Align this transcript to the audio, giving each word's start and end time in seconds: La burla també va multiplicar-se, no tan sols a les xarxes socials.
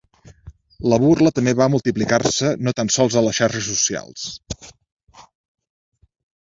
La 0.93 0.97
burla 1.03 1.31
també 1.39 1.53
va 1.59 1.67
multiplicar-se, 1.75 2.49
no 2.69 2.73
tan 2.81 2.91
sols 2.99 3.19
a 3.21 3.25
les 3.27 3.39
xarxes 3.41 3.69
socials. 3.75 4.29